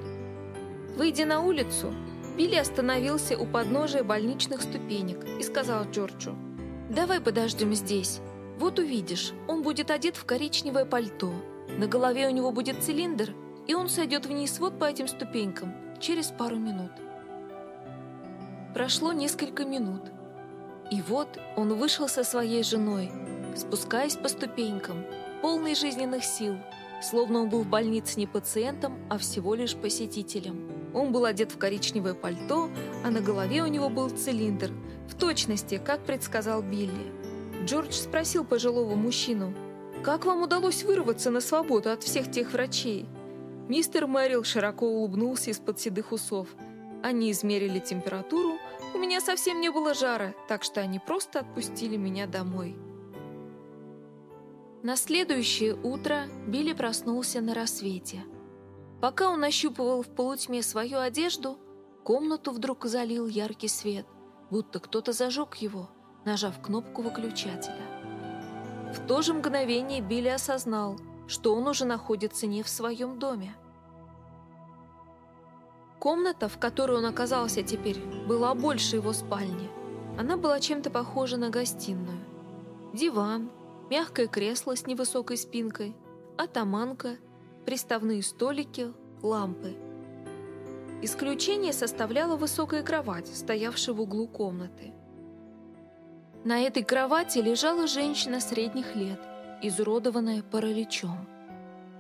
Выйдя 0.97 1.25
на 1.25 1.39
улицу, 1.39 1.93
Билли 2.38 2.56
остановился 2.56 3.36
у 3.36 3.48
подножия 3.48 4.03
больничных 4.03 4.62
ступенек 4.62 5.25
и 5.39 5.41
сказал 5.41 5.86
Джорджу, 5.86 6.36
«Давай 6.88 7.20
подождем 7.20 7.74
здесь. 7.74 8.20
Вот 8.60 8.77
увидишь, 8.77 9.34
он 9.48 9.63
будет 9.63 9.89
одет 9.89 10.15
в 10.15 10.25
коричневое 10.25 10.86
пальто, 10.86 11.34
на 11.79 11.88
голове 11.88 12.27
у 12.27 12.32
него 12.32 12.51
будет 12.51 12.84
цилиндр, 12.84 13.34
и 13.65 13.74
он 13.74 13.89
сойдет 13.89 14.27
вниз 14.27 14.60
вот 14.60 14.77
по 14.77 14.86
этим 14.86 15.08
ступенькам 15.08 15.74
через 16.00 16.27
пару 16.27 16.58
минут. 16.58 16.91
Прошло 18.75 19.13
несколько 19.13 19.65
минут, 19.65 20.03
и 20.91 21.01
вот 21.01 21.39
он 21.56 21.74
вышел 21.74 22.08
со 22.08 22.24
своей 22.24 22.62
женой, 22.62 23.12
спускаясь 23.56 24.15
по 24.15 24.29
ступенькам, 24.29 25.03
полный 25.41 25.74
жизненных 25.74 26.24
сил, 26.24 26.56
словно 27.01 27.39
он 27.39 27.50
был 27.50 27.63
в 27.63 27.67
больнице 27.67 28.20
не 28.20 28.27
пациентом, 28.27 29.00
а 29.10 29.17
всего 29.17 29.56
лишь 29.56 29.75
посетителем. 29.75 30.76
Он 30.97 31.11
был 31.11 31.25
одет 31.25 31.51
в 31.51 31.57
коричневое 31.57 32.13
пальто, 32.13 32.69
а 33.05 33.11
на 33.11 33.21
голове 33.21 33.61
у 33.61 33.67
него 33.67 33.89
был 33.89 34.09
цилиндр, 34.09 34.71
в 35.07 35.15
точности, 35.15 35.81
как 35.83 36.03
предсказал 36.05 36.61
Билли. 36.61 37.13
Джордж 37.65 37.93
спросил 37.93 38.43
пожилого 38.43 38.95
мужчину– 38.95 39.53
как 40.03 40.25
вам 40.25 40.43
удалось 40.43 40.83
вырваться 40.83 41.31
на 41.31 41.41
свободу 41.41 41.91
от 41.91 42.03
всех 42.03 42.31
тех 42.31 42.53
врачей?» 42.53 43.05
Мистер 43.67 44.07
Мэрил 44.07 44.43
широко 44.43 44.87
улыбнулся 44.87 45.51
из-под 45.51 45.79
седых 45.79 46.11
усов. 46.11 46.47
Они 47.03 47.31
измерили 47.31 47.79
температуру, 47.79 48.57
у 48.93 48.97
меня 48.97 49.19
совсем 49.19 49.59
не 49.59 49.69
было 49.69 49.93
жара, 49.93 50.33
так 50.47 50.63
что 50.63 50.79
они 50.81 50.99
просто 50.99 51.41
отпустили 51.41 51.97
меня 51.97 52.25
домой. 52.25 52.75
На 54.83 54.95
следующее 54.95 55.75
утро 55.75 56.27
Билли 56.47 56.71
проснулся 56.71 57.41
на 57.41 57.53
рассвете. 57.53 58.23
Пока 59.01 59.29
он 59.29 59.43
ощупывал 59.43 60.01
в 60.01 60.07
полутьме 60.07 60.63
свою 60.63 60.99
одежду, 60.99 61.59
комнату 62.03 62.51
вдруг 62.51 62.85
залил 62.85 63.27
яркий 63.27 63.67
свет, 63.67 64.07
будто 64.49 64.79
кто-то 64.79 65.11
зажег 65.11 65.55
его, 65.55 65.89
нажав 66.25 66.61
кнопку 66.61 67.03
выключателя. 67.03 67.97
В 68.93 69.05
то 69.05 69.21
же 69.21 69.33
мгновение 69.33 70.01
Билли 70.01 70.29
осознал, 70.29 70.97
что 71.27 71.53
он 71.53 71.67
уже 71.67 71.85
находится 71.85 72.47
не 72.47 72.63
в 72.63 72.69
своем 72.69 73.19
доме. 73.19 73.55
Комната, 75.99 76.47
в 76.47 76.57
которой 76.57 76.97
он 76.97 77.05
оказался 77.05 77.63
теперь, 77.63 77.99
была 78.27 78.55
больше 78.55 78.95
его 78.95 79.13
спальни. 79.13 79.69
Она 80.17 80.37
была 80.37 80.59
чем-то 80.59 80.89
похожа 80.89 81.37
на 81.37 81.49
гостиную. 81.49 82.19
Диван, 82.93 83.51
мягкое 83.89 84.27
кресло 84.27 84.75
с 84.75 84.87
невысокой 84.87 85.37
спинкой, 85.37 85.95
атаманка, 86.37 87.17
приставные 87.67 88.24
столики, 88.24 88.93
лампы. 89.21 89.75
Исключение 91.01 91.74
составляла 91.74 92.38
высокая 92.38 92.81
кровать, 92.81 93.27
стоявшая 93.27 93.93
в 93.93 94.00
углу 94.00 94.25
комнаты. 94.25 94.93
На 96.45 96.62
этой 96.62 96.83
кровати 96.83 97.39
лежала 97.39 97.86
женщина 97.86 98.39
средних 98.39 98.95
лет, 98.95 99.19
изуродованная 99.62 100.43
параличом. 100.43 101.27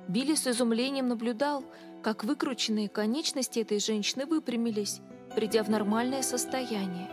Билли 0.07 0.35
с 0.35 0.47
изумлением 0.47 1.09
наблюдал, 1.09 1.65
как 2.01 2.23
выкрученные 2.23 2.87
конечности 2.87 3.59
этой 3.59 3.81
женщины 3.81 4.25
выпрямились, 4.25 5.01
придя 5.35 5.63
в 5.63 5.69
нормальное 5.69 6.21
состояние. 6.21 7.09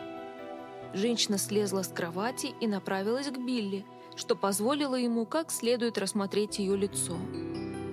Женщина 0.92 1.38
слезла 1.38 1.82
с 1.82 1.88
кровати 1.88 2.54
и 2.60 2.68
направилась 2.68 3.26
к 3.26 3.36
Билли, 3.36 3.84
что 4.14 4.36
позволило 4.36 4.94
ему 4.94 5.26
как 5.26 5.50
следует 5.50 5.98
рассмотреть 5.98 6.60
ее 6.60 6.76
лицо. 6.76 7.16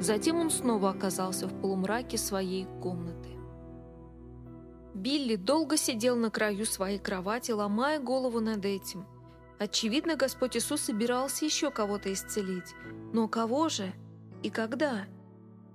Затем 0.01 0.37
он 0.37 0.51
снова 0.51 0.89
оказался 0.89 1.47
в 1.47 1.61
полумраке 1.61 2.17
своей 2.17 2.65
комнаты. 2.81 3.29
Билли 4.93 5.37
долго 5.37 5.77
сидел 5.77 6.17
на 6.17 6.29
краю 6.29 6.65
своей 6.65 6.99
кровати, 6.99 7.51
ломая 7.51 7.99
голову 7.99 8.41
над 8.41 8.65
этим– 8.65 9.05
Очевидно, 9.61 10.15
Господь 10.15 10.57
Иисус 10.57 10.81
собирался 10.81 11.45
еще 11.45 11.69
кого-то 11.69 12.11
исцелить. 12.11 12.73
Но 13.13 13.27
кого 13.27 13.69
же? 13.69 13.93
И 14.41 14.49
когда? 14.49 15.05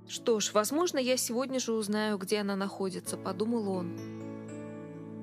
«Что 0.09 0.41
ж, 0.41 0.53
возможно, 0.53 0.99
я 0.99 1.17
сегодня 1.17 1.61
же 1.61 1.73
узнаю, 1.73 2.19
где 2.19 2.39
она 2.39 2.57
находится»,— 2.57 3.17
подумал 3.17 3.69
он. 3.69 3.97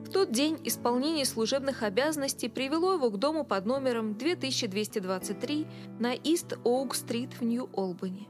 В 0.06 0.10
тот 0.10 0.32
день 0.32 0.58
исполнение 0.64 1.26
служебных 1.26 1.84
обязанностей 1.84 2.48
привело 2.48 2.94
его 2.94 3.10
к 3.10 3.20
дому 3.20 3.44
под 3.44 3.66
номером 3.66 4.18
2223 4.18 5.68
на 6.00 6.14
Ист-Оук-стрит 6.14 7.34
в 7.34 7.44
Нью-Олбани. 7.44 8.30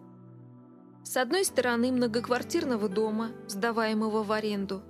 С 1.03 1.17
одной 1.17 1.43
стороны 1.43 1.91
многоквартирного 1.91 2.87
дома, 2.87 3.31
сдаваемого 3.47 4.23
в 4.23 4.31
аренду, 4.31 4.81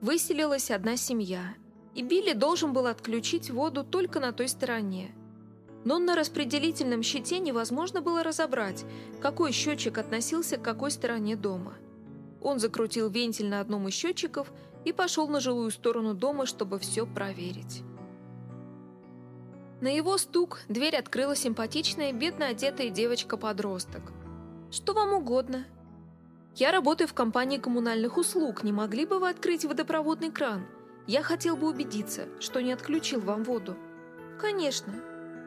выселилась 0.00 0.70
одна 0.70 0.96
семья, 0.96 1.54
и 1.94 2.02
Билли 2.02 2.32
должен 2.32 2.72
был 2.72 2.86
отключить 2.86 3.50
воду 3.50 3.84
только 3.84 4.18
на 4.18 4.32
той 4.32 4.48
стороне. 4.48 5.14
Но 5.84 5.98
на 5.98 6.16
распределительном 6.16 7.02
щите 7.02 7.38
невозможно 7.38 8.00
было 8.00 8.22
разобрать, 8.22 8.86
какой 9.20 9.52
счетчик 9.52 9.98
относился 9.98 10.56
к 10.56 10.62
какой 10.62 10.90
стороне 10.90 11.36
дома. 11.36 11.74
Он 12.40 12.58
закрутил 12.58 13.10
вентиль 13.10 13.48
на 13.48 13.60
одном 13.60 13.88
из 13.88 13.94
счетчиков 13.94 14.50
и 14.86 14.92
пошел 14.92 15.28
на 15.28 15.38
жилую 15.38 15.70
сторону 15.70 16.14
дома, 16.14 16.46
чтобы 16.46 16.78
все 16.78 17.06
проверить. 17.06 17.82
На 19.82 19.94
его 19.94 20.16
стук 20.16 20.60
дверь 20.68 20.96
открыла 20.96 21.36
симпатичная, 21.36 22.12
бедно 22.12 22.46
одетая 22.46 22.88
девочка-подросток– 22.88 24.12
что 24.70 24.92
вам 24.92 25.12
угодно. 25.12 25.66
Я 26.54 26.72
работаю 26.72 27.08
в 27.08 27.14
компании 27.14 27.58
коммунальных 27.58 28.16
услуг. 28.16 28.64
Не 28.64 28.72
могли 28.72 29.06
бы 29.06 29.18
вы 29.18 29.30
открыть 29.30 29.64
водопроводный 29.64 30.30
кран? 30.30 30.66
Я 31.06 31.22
хотел 31.22 31.56
бы 31.56 31.68
убедиться, 31.68 32.26
что 32.40 32.60
не 32.60 32.72
отключил 32.72 33.20
вам 33.20 33.44
воду. 33.44 33.76
Конечно. 34.40 34.92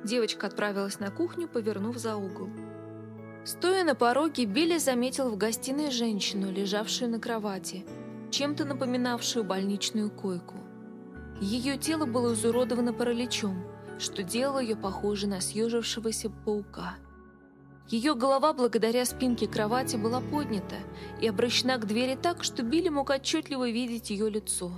Девочка 0.03 0.47
отправилась 0.47 0.99
на 0.99 1.11
кухню, 1.11 1.47
повернув 1.47 1.97
за 1.97 2.15
угол. 2.15 2.49
Стоя 3.43 3.83
на 3.83 3.95
пороге, 3.95 4.45
Билли 4.45 4.77
заметил 4.77 5.29
в 5.29 5.37
гостиной 5.37 5.91
женщину, 5.91 6.51
лежавшую 6.51 7.11
на 7.11 7.19
кровати, 7.19 7.85
чем-то 8.29 8.65
напоминавшую 8.65 9.43
больничную 9.43 10.09
койку. 10.09 10.57
Ее 11.39 11.77
тело 11.77 12.05
было 12.05 12.33
изуродовано 12.33 12.93
параличом, 12.93 13.63
что 13.99 14.23
делало 14.23 14.59
ее 14.59 14.75
похожей 14.75 15.27
на 15.29 15.41
съежившегося 15.41 16.29
паука. 16.45 16.95
Ее 17.87 18.15
голова, 18.15 18.53
благодаря 18.53 19.05
спинке 19.05 19.47
кровати, 19.47 19.97
была 19.97 20.21
поднята 20.21 20.77
и 21.19 21.27
обращена 21.27 21.77
к 21.77 21.85
двери 21.85 22.17
так, 22.21 22.43
что 22.43 22.63
Билли 22.63 22.89
мог 22.89 23.09
отчетливо 23.09 23.69
видеть 23.69 24.09
ее 24.09 24.29
лицо. 24.29 24.71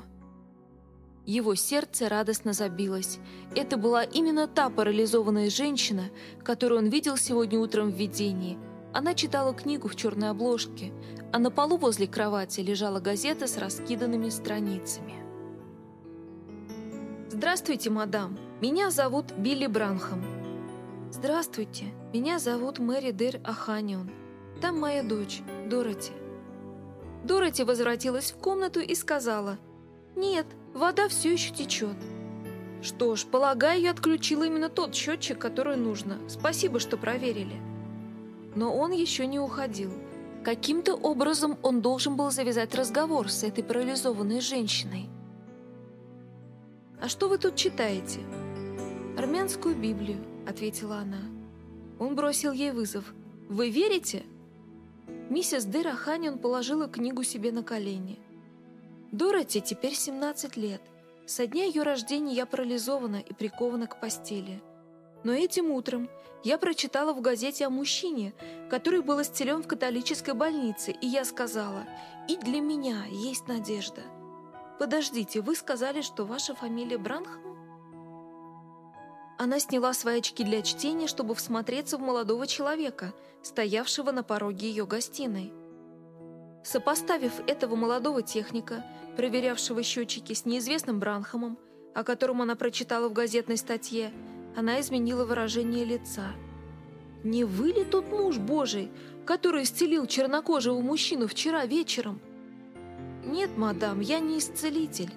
Его 1.25 1.55
сердце 1.55 2.10
радостно 2.10 2.51
забилось. 2.51 3.19
Это 3.55 3.77
была 3.77 4.03
именно 4.03 4.48
та 4.48 4.69
парализованная 4.69 5.50
женщина, 5.50 6.10
которую 6.43 6.79
он 6.79 6.88
видел 6.88 7.15
сегодня 7.15 7.60
утром 7.60 7.91
в 7.91 7.95
видении. 7.95 8.57
Она 8.93 9.13
читала 9.13 9.53
книгу 9.53 9.88
в 9.88 9.95
черной 9.95 10.29
обложке, 10.29 10.91
а 11.31 11.39
на 11.39 11.50
полу 11.50 11.77
возле 11.77 12.07
кровати 12.07 12.60
лежала 12.60 13.00
газета 13.00 13.48
с 13.48 13.57
раскиданными 13.57 14.29
страницами. 14.29 15.15
«Здравствуйте, 17.29 17.89
мадам. 17.89 18.38
Меня 18.62 18.91
зовут 18.91 19.31
Билли 19.38 19.67
Бранхам». 19.67 20.33
«Здравствуйте. 21.15 21.93
Меня 22.12 22.39
зовут 22.39 22.79
Мэри 22.79 23.12
Дер 23.12 23.39
Аханион. 23.43 24.10
Там 24.60 24.79
моя 24.79 25.03
дочь, 25.03 25.41
Дороти. 25.70 26.12
Дороти 27.24 27.63
возвратилась 27.63 28.32
в 28.32 28.38
комнату 28.38 28.79
и 28.79 28.96
сказала, 28.96 29.60
«Нет, 30.15 30.48
вода 30.74 31.08
все 31.10 31.32
еще 31.32 31.53
течет». 31.53 31.96
Что 32.82 33.15
ж, 33.15 33.25
полагаю, 33.25 33.79
я 33.79 33.91
отключила 33.91 34.46
именно 34.46 34.70
тот 34.70 34.96
счетчик, 34.96 35.38
который 35.38 35.77
нужно. 35.77 36.17
Спасибо, 36.27 36.79
что 36.79 36.98
проверили. 36.98 37.62
Но 38.55 38.75
он 38.75 38.91
еще 38.91 39.27
не 39.27 39.39
уходил. 39.39 39.93
Каким-то 40.43 40.96
образом 40.96 41.60
он 41.62 41.82
должен 41.82 42.15
был 42.15 42.32
завязать 42.32 42.74
разговор 42.74 43.29
с 43.29 43.43
этой 43.43 43.63
парализованной 43.63 44.42
женщиной. 44.42 45.09
«А 47.00 47.07
что 47.07 47.29
вы 47.29 47.38
тут 47.38 47.55
читаете?» 47.55 48.20
«Армянскую 49.16 49.75
Библию»,— 49.75 50.18
ответила 50.48 50.98
она. 50.98 51.22
Он 52.00 52.16
бросил 52.16 52.51
ей 52.51 52.72
вызов. 52.72 53.14
«Вы 53.50 53.70
верите?» 53.70 54.24
Миссис 55.29 55.66
Дэра 55.66 55.92
Ханин 55.92 56.38
положила 56.38 56.88
книгу 56.88 57.24
себе 57.24 57.51
на 57.51 57.64
колени. 57.64 58.20
Дороти 59.12 59.62
теперь 59.62 59.94
17 59.94 60.58
лет. 60.58 60.82
Со 61.25 61.48
дня 61.48 61.66
ее 61.66 61.84
рождения 61.84 62.34
я 62.34 62.46
парализована 62.46 63.18
и 63.18 63.34
прикована 63.34 63.88
к 63.88 64.00
постели. 64.00 64.62
Но 65.24 65.32
этим 65.32 65.72
утром 65.72 66.10
я 66.44 66.58
прочитала 66.58 67.14
в 67.14 67.22
газете 67.22 67.66
о 67.66 67.70
мужчине, 67.70 68.34
который 68.70 69.01
был 69.01 69.22
исцелен 69.22 69.64
в 69.64 69.68
католической 69.68 70.34
больнице, 70.34 70.92
и 71.00 71.08
я 71.08 71.24
сказала, 71.24 71.86
«И 72.27 72.36
для 72.38 72.60
меня 72.60 73.06
есть 73.06 73.48
надежда». 73.48 74.01
«Подождите, 74.79 75.40
вы 75.40 75.56
сказали, 75.56 76.01
что 76.01 76.25
ваша 76.25 76.53
фамилия 76.53 76.98
Бранхам?» 76.98 77.52
Она 79.44 79.60
сняла 79.60 79.92
свои 79.92 80.20
очки 80.20 80.42
для 80.46 80.62
чтения, 80.62 81.06
чтобы 81.06 81.36
всмотреться 81.36 81.98
в 81.98 82.01
молодого 82.01 82.48
человека, 82.48 83.14
стоявшего 83.42 84.12
на 84.12 84.24
пороге 84.24 84.70
ее 84.70 84.86
гостиной. 84.86 85.51
Сопоставив 86.64 87.42
этого 87.46 87.75
молодого 87.75 88.22
техника, 88.22 88.86
проверявшего 89.18 89.84
счетчики 89.84 90.32
с 90.32 90.46
неизвестным 90.46 91.01
Бранхамом, 91.01 91.58
о 91.94 92.06
котором 92.06 92.42
она 92.42 92.56
прочитала 92.56 93.10
в 93.10 93.12
газетной 93.12 93.58
статье, 93.58 94.14
она 94.56 94.79
изменила 94.79 95.25
выражение 95.25 95.84
лица. 95.84 96.32
«Не 97.25 97.44
вы 97.44 97.74
ли 97.74 97.84
тот 97.84 98.10
муж 98.14 98.38
Божий, 98.38 98.94
который 99.25 99.64
исцелил 99.64 100.06
чернокожего 100.06 100.79
мужчину 100.79 101.27
вчера 101.27 101.66
вечером?» 101.66 102.22
«Нет, 103.25 103.58
мадам, 103.58 104.00
я 104.00 104.20
не 104.20 104.40
исцелитель. 104.40 105.12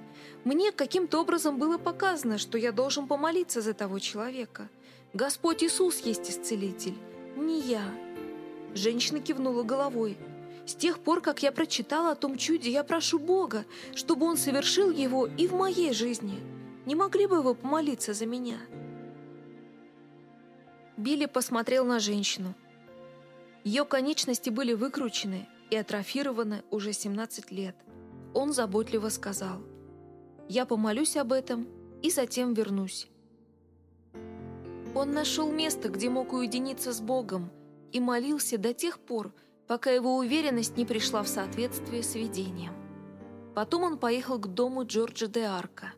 Мне 0.46 0.70
каким-то 0.70 1.20
образом 1.20 1.58
было 1.58 1.76
показано, 1.76 2.38
что 2.38 2.56
я 2.56 2.70
должен 2.70 3.08
помолиться 3.08 3.60
за 3.60 3.74
того 3.74 3.98
человека. 3.98 4.68
Господь 5.12 5.64
Иисус 5.64 5.98
есть 6.00 6.30
исцелитель, 6.30 6.94
не 7.36 7.60
я. 7.60 7.82
Женщина 8.72 9.20
кивнула 9.20 9.64
головой. 9.64 10.16
С 10.64 10.74
тех 10.74 11.00
пор, 11.00 11.20
как 11.20 11.42
я 11.42 11.50
прочитала 11.50 12.12
о 12.12 12.14
том 12.14 12.36
чуде, 12.36 12.70
я 12.70 12.84
прошу 12.84 13.18
Бога, 13.18 13.64
чтобы 13.94 14.26
Он 14.26 14.36
совершил 14.36 14.92
его 14.92 15.26
и 15.26 15.48
в 15.48 15.54
моей 15.54 15.92
жизни. 15.92 16.40
Не 16.86 16.94
могли 16.94 17.26
бы 17.26 17.42
вы 17.42 17.54
помолиться 17.54 18.14
за 18.14 18.26
меня?» 18.26 18.58
Билли 20.96 21.26
посмотрел 21.26 21.84
на 21.84 21.98
женщину. 21.98 22.54
Ее 23.64 23.84
конечности 23.84 24.50
были 24.50 24.74
выкручены 24.74 25.48
и 25.70 25.76
атрофированы 25.76 26.62
уже 26.70 26.92
17 26.92 27.50
лет. 27.50 27.74
Он 28.32 28.52
заботливо 28.52 29.08
сказал– 29.08 29.60
я 30.48 30.66
помолюсь 30.66 31.16
об 31.16 31.32
этом 31.32 31.66
и 32.02 32.10
затем 32.10 32.54
вернусь. 32.54 33.08
Он 34.94 35.12
нашел 35.12 35.50
место, 35.50 35.88
где 35.88 36.08
мог 36.08 36.32
уединиться 36.32 36.92
с 36.92 37.00
Богом, 37.00 37.50
и 37.92 38.00
молился 38.00 38.58
до 38.58 38.72
тех 38.72 38.98
пор, 38.98 39.32
пока 39.66 39.90
его 39.90 40.16
уверенность 40.16 40.76
не 40.76 40.84
пришла 40.84 41.22
в 41.22 41.28
соответствие 41.28 42.02
с 42.02 42.14
видением. 42.14 42.72
Потом 43.54 43.82
он 43.82 43.98
поехал 43.98 44.38
к 44.38 44.46
дому 44.48 44.84
Джорджа 44.84 45.26
де 45.26 45.42
Арка. 45.42 45.92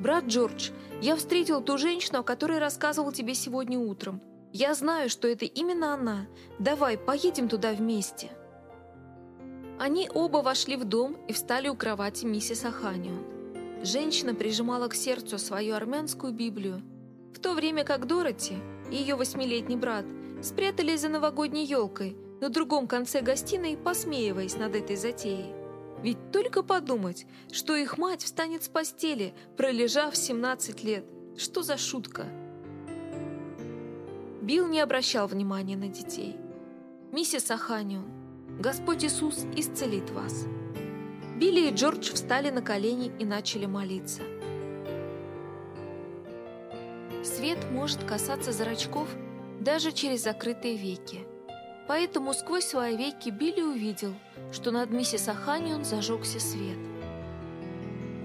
«Брат 0.00 0.24
Джордж, 0.24 0.70
я 1.02 1.14
встретил 1.16 1.60
ту 1.60 1.78
женщину, 1.78 2.20
о 2.20 2.24
которой 2.24 2.58
рассказывал 2.58 3.12
тебе 3.12 3.34
сегодня 3.34 3.78
утром. 3.78 4.22
Я 4.52 4.74
знаю, 4.74 5.10
что 5.10 5.28
это 5.28 5.44
именно 5.44 5.94
она. 5.94 6.26
Давай, 6.58 6.96
поедем 6.96 7.48
туда 7.48 7.72
вместе». 7.72 8.30
Они 9.80 10.10
оба 10.12 10.42
вошли 10.42 10.76
в 10.76 10.84
дом 10.84 11.16
и 11.26 11.32
встали 11.32 11.68
у 11.68 11.74
кровати 11.74 12.26
миссис 12.26 12.66
Аханион. 12.66 13.24
Женщина 13.82 14.34
прижимала 14.34 14.88
к 14.88 14.94
сердцу 14.94 15.38
свою 15.38 15.74
армянскую 15.74 16.34
Библию, 16.34 16.82
в 17.32 17.38
то 17.38 17.54
время 17.54 17.82
как 17.82 18.06
Дороти 18.06 18.58
и 18.90 18.96
ее 18.96 19.14
восьмилетний 19.14 19.76
брат 19.76 20.04
спрятались 20.42 21.00
за 21.00 21.08
новогодней 21.08 21.64
елкой 21.64 22.14
на 22.42 22.50
другом 22.50 22.86
конце 22.86 23.22
гостиной, 23.22 23.78
посмеиваясь 23.78 24.58
над 24.58 24.76
этой 24.76 24.96
затеей. 24.96 25.54
Ведь 26.02 26.30
только 26.30 26.62
подумать, 26.62 27.24
что 27.50 27.74
их 27.74 27.96
мать 27.96 28.22
встанет 28.22 28.62
с 28.62 28.68
постели, 28.68 29.32
пролежав 29.56 30.14
17 30.14 30.84
лет. 30.84 31.06
Что 31.38 31.62
за 31.62 31.78
шутка? 31.78 32.26
Билл 34.42 34.68
не 34.68 34.80
обращал 34.80 35.26
внимания 35.26 35.78
на 35.78 35.88
детей. 35.88 36.36
«Миссис 37.12 37.50
Аханион, 37.50 38.19
Господь 38.60 39.02
Иисус 39.04 39.46
исцелит 39.56 40.10
вас». 40.10 40.44
Билли 41.36 41.70
и 41.70 41.74
Джордж 41.74 42.12
встали 42.12 42.50
на 42.50 42.60
колени 42.60 43.10
и 43.18 43.24
начали 43.24 43.64
молиться. 43.64 44.20
Свет 47.24 47.58
может 47.70 48.04
касаться 48.04 48.52
зрачков 48.52 49.08
даже 49.60 49.92
через 49.92 50.24
закрытые 50.24 50.76
веки. 50.76 51.20
Поэтому 51.88 52.34
сквозь 52.34 52.66
свои 52.66 52.98
веки 52.98 53.30
Билли 53.30 53.62
увидел, 53.62 54.12
что 54.52 54.70
над 54.70 54.90
миссис 54.90 55.26
Аханион 55.28 55.86
зажегся 55.86 56.38
свет. 56.38 56.78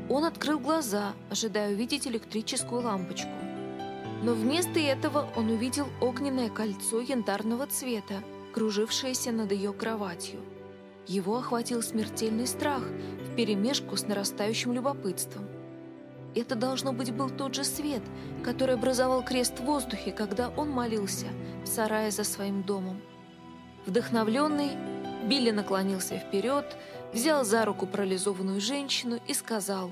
Он 0.10 0.26
открыл 0.26 0.60
глаза, 0.60 1.14
ожидая 1.30 1.72
увидеть 1.72 2.08
электрическую 2.08 2.82
лампочку. 2.82 3.32
Но 4.22 4.34
вместо 4.34 4.82
этого 4.82 5.30
он 5.38 5.50
увидел 5.50 5.88
огненное 6.02 6.50
кольцо 6.50 7.00
янтарного 7.00 7.68
цвета, 7.68 8.22
кружившаяся 8.56 9.34
над 9.34 9.52
ее 9.52 9.74
кроватью. 9.74 10.40
Его 11.08 11.38
охватил 11.40 11.84
смертельный 11.84 12.48
страх 12.48 12.84
вперемешку 13.30 13.98
с 13.98 14.08
нарастающим 14.08 14.72
любопытством. 14.72 15.46
Это, 16.36 16.56
должно 16.56 16.94
быть, 16.94 17.12
был 17.12 17.30
тот 17.30 17.54
же 17.54 17.66
свет, 17.66 18.02
который 18.46 18.76
образовал 18.76 19.26
крест 19.26 19.60
в 19.60 19.66
воздухе, 19.66 20.14
когда 20.14 20.48
он 20.56 20.70
молился 20.70 21.26
в 21.66 21.68
сарае 21.68 22.12
за 22.12 22.24
своим 22.24 22.64
домом. 22.64 23.02
Вдохновленный, 23.86 24.72
Билли 25.28 25.52
наклонился 25.52 26.18
вперед, 26.18 26.78
взял 27.12 27.44
за 27.44 27.66
руку 27.66 27.86
парализованную 27.86 28.62
женщину 28.62 29.20
и 29.28 29.34
сказал, 29.34 29.92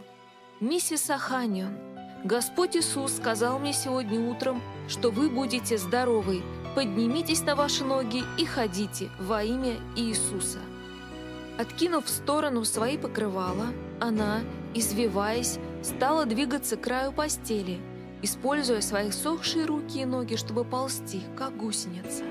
«Миссис 0.62 1.10
Аханион, 1.10 1.78
Господь 2.24 2.78
Иисус 2.78 3.18
сказал 3.18 3.60
мне 3.60 3.74
сегодня 3.74 4.22
утром, 4.22 4.62
что 4.88 5.12
вы 5.12 5.30
будете 5.30 5.78
здоровы. 5.78 6.42
Поднимитесь 6.76 7.44
на 7.44 7.56
ваши 7.56 7.84
ноги 7.84 8.24
и 8.38 8.46
ходите 8.46 9.10
во 9.20 9.44
имя 9.44 9.76
Иисуса». 9.96 10.60
Откинув 11.58 12.06
в 12.06 12.10
сторону 12.10 12.66
свои 12.66 12.98
покрывала, 12.98 13.68
она, 14.00 14.40
извиваясь, 14.74 15.60
стала 15.84 16.26
двигаться 16.26 16.78
к 16.78 16.82
краю 16.82 17.12
постели, 17.12 17.80
используя 18.24 18.82
свои 18.82 19.12
сохшие 19.12 19.66
руки 19.66 20.02
и 20.02 20.06
ноги, 20.06 20.36
чтобы 20.36 20.66
ползти, 20.66 21.22
как 21.38 21.56
гусеница. 21.56 22.24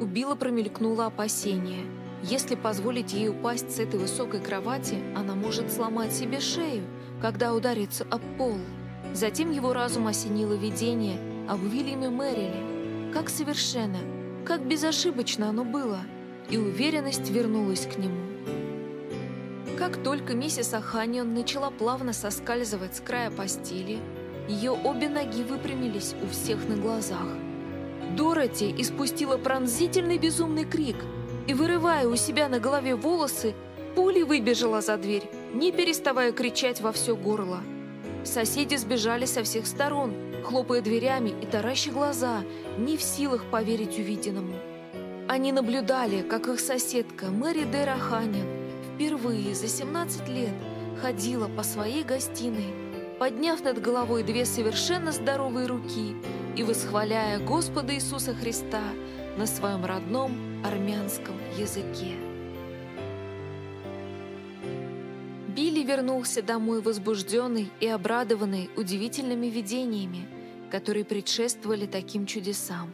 У 0.00 0.04
Билла 0.04 0.36
промелькнуло 0.36 1.06
опасение. 1.06 1.84
Если 2.22 2.54
позволить 2.54 3.12
ей 3.12 3.30
упасть 3.30 3.74
с 3.74 3.80
этой 3.80 3.98
высокой 3.98 4.40
кровати, 4.40 4.98
она 5.16 5.34
может 5.34 5.72
сломать 5.72 6.12
себе 6.12 6.38
шею, 6.38 6.84
когда 7.20 7.52
ударится 7.52 8.06
об 8.10 8.22
пол. 8.38 8.58
Затем 9.12 9.50
его 9.50 9.72
разум 9.72 10.06
осенило 10.06 10.54
видение 10.54 11.18
об 11.48 11.62
Уильяме 11.64 12.10
Мэриле. 12.10 12.69
Как 13.12 13.28
совершенно, 13.28 13.98
как 14.46 14.64
безошибочно 14.64 15.48
оно 15.48 15.64
было, 15.64 16.00
и 16.48 16.56
уверенность 16.56 17.28
вернулась 17.28 17.86
к 17.86 17.98
нему. 17.98 18.20
Как 19.76 20.02
только 20.02 20.34
миссис 20.34 20.74
Аханион 20.74 21.34
начала 21.34 21.70
плавно 21.70 22.12
соскальзывать 22.12 22.96
с 22.96 23.00
края 23.00 23.30
постели, 23.30 23.98
ее 24.48 24.70
обе 24.70 25.08
ноги 25.08 25.42
выпрямились 25.42 26.14
у 26.22 26.28
всех 26.28 26.68
на 26.68 26.76
глазах. 26.76 27.26
Дороти 28.16 28.74
испустила 28.78 29.36
пронзительный 29.38 30.18
безумный 30.18 30.64
крик 30.64 30.96
и, 31.48 31.54
вырывая 31.54 32.06
у 32.06 32.14
себя 32.14 32.48
на 32.48 32.60
голове 32.60 32.94
волосы, 32.94 33.54
пулей 33.96 34.22
выбежала 34.22 34.80
за 34.80 34.96
дверь, 34.96 35.28
не 35.52 35.72
переставая 35.72 36.32
кричать 36.32 36.80
во 36.80 36.92
все 36.92 37.16
горло. 37.16 37.60
Соседи 38.24 38.76
сбежали 38.76 39.24
со 39.24 39.42
всех 39.42 39.66
сторон, 39.66 40.14
хлопая 40.44 40.80
дверями 40.80 41.30
и 41.42 41.46
тараща 41.46 41.90
глаза, 41.90 42.42
не 42.78 42.96
в 42.96 43.02
силах 43.02 43.44
поверить 43.50 43.98
увиденному. 43.98 44.54
Они 45.28 45.52
наблюдали, 45.52 46.22
как 46.22 46.48
их 46.48 46.60
соседка 46.60 47.26
Мэри 47.26 47.64
Дера 47.64 47.96
Ханин 47.96 48.46
впервые 48.94 49.54
за 49.54 49.68
17 49.68 50.28
лет 50.28 50.54
ходила 51.00 51.48
по 51.48 51.62
своей 51.62 52.04
гостиной, 52.04 52.74
подняв 53.18 53.62
над 53.62 53.80
головой 53.80 54.22
две 54.22 54.44
совершенно 54.44 55.12
здоровые 55.12 55.66
руки 55.66 56.16
и 56.56 56.62
восхваляя 56.62 57.38
Господа 57.38 57.94
Иисуса 57.94 58.34
Христа 58.34 58.82
на 59.38 59.46
своем 59.46 59.84
родном 59.84 60.32
армянском 60.64 61.36
языке. 61.56 62.29
Вернулся 65.90 66.40
домой 66.40 66.80
возбужденный 66.82 67.68
и 67.80 67.88
обрадованный 67.88 68.70
удивительными 68.76 69.48
видениями, 69.48 70.28
которые 70.70 71.04
предшествовали 71.04 71.86
таким 71.86 72.26
чудесам. 72.26 72.92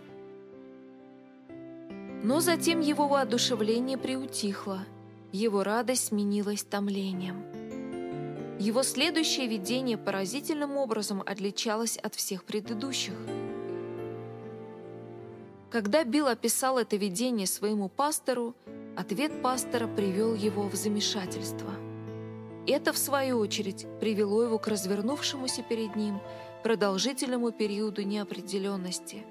Но 2.23 2.41
затем 2.41 2.81
его 2.81 3.07
воодушевление 3.07 3.99
приутихло, 3.99 4.87
его 5.31 5.63
радость 5.63 6.07
сменилась 6.07 6.63
томлением. 6.63 7.45
Его 8.59 8.83
следующее 8.83 9.47
видение 9.47 9.99
поразительным 9.99 10.79
образом 10.79 11.21
отличалось 11.21 11.99
от 11.99 12.15
всех 12.15 12.45
предыдущих. 12.45 13.15
Когда 15.71 16.03
Билл 16.05 16.29
описал 16.29 16.79
это 16.79 16.97
видение 16.97 17.47
своему 17.47 17.91
пастору, 17.91 18.55
ответ 18.97 19.43
пастора 19.43 19.87
привел 19.87 20.35
его 20.35 20.67
в 20.67 20.75
замешательство– 20.75 21.71
это, 22.67 22.93
в 22.93 22.99
свою 22.99 23.39
очередь, 23.39 23.87
привело 24.01 24.43
его 24.43 24.59
к 24.59 24.69
развернувшемуся 24.69 25.63
перед 25.63 25.97
ним 25.97 26.21
продолжительному 26.63 27.53
периоду 27.53 28.03
неопределенности, 28.03 29.25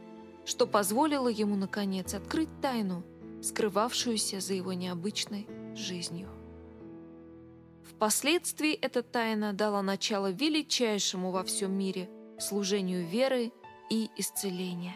что 0.45 0.67
позволило 0.67 1.28
ему, 1.28 1.56
наконец, 1.56 2.13
открыть 2.13 2.50
тайну, 2.62 3.04
скрывавшуюся 3.41 4.39
за 4.39 4.54
его 4.54 4.74
необычной 4.74 5.48
жизнью. 5.76 6.30
Впоследствии 7.84 8.74
эта 8.74 9.04
тайна 9.04 9.54
дала 9.54 9.82
начало 9.82 10.32
величайшему 10.32 11.32
во 11.32 11.43
всем 11.43 11.71
мире 11.71 12.10
служению 12.39 13.06
веры 13.06 13.52
и 13.89 14.10
исцеления. 14.17 14.95